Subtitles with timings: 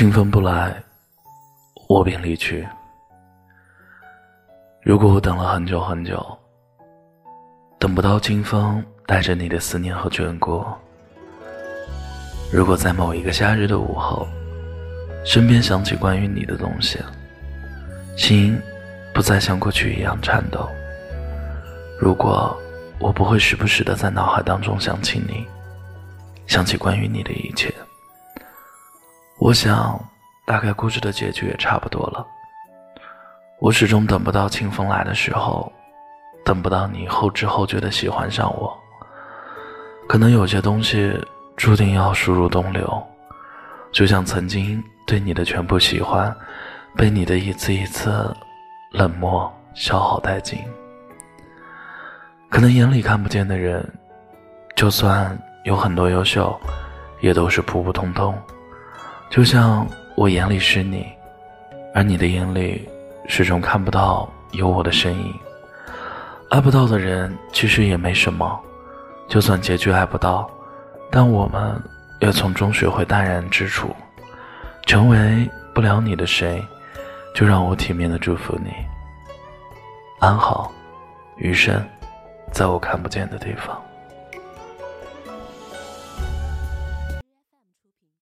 [0.00, 0.74] 清风不来，
[1.86, 2.66] 我便离去。
[4.82, 6.38] 如果我等了很久很久，
[7.78, 10.64] 等不到清风带着你的思念和眷顾；
[12.50, 14.26] 如果在某一个夏日的午后，
[15.22, 16.98] 身边响起关于你的东西，
[18.16, 18.58] 心
[19.12, 20.60] 不再像过去一样颤抖；
[21.98, 22.58] 如果
[22.98, 25.46] 我不会时不时的在脑海当中想起你，
[26.46, 27.70] 想起关于你的一切。
[29.40, 29.98] 我想，
[30.44, 32.26] 大概故事的结局也差不多了。
[33.58, 35.72] 我始终等不到清风来的时候，
[36.44, 38.78] 等不到你后知后觉的喜欢上我。
[40.06, 41.18] 可能有些东西
[41.56, 43.02] 注定要输入东流，
[43.90, 46.36] 就像曾经对你的全部喜欢，
[46.94, 48.36] 被你的一次一次
[48.90, 50.58] 冷漠消耗殆尽。
[52.50, 53.90] 可能眼里看不见的人，
[54.76, 56.54] 就算有很多优秀，
[57.22, 58.36] 也都是普普通通。
[59.30, 61.06] 就像我眼里是你，
[61.94, 62.88] 而你的眼里
[63.28, 65.32] 始终看不到有我的身影。
[66.48, 68.60] 爱不到的人其实也没什么，
[69.28, 70.50] 就算结局爱不到，
[71.12, 71.80] 但我们
[72.18, 73.94] 也从中学会淡然之处。
[74.84, 76.60] 成为不了你的谁，
[77.32, 78.72] 就让我体面的祝福你
[80.18, 80.72] 安好，
[81.36, 81.80] 余生，
[82.50, 83.80] 在我看不见的地方。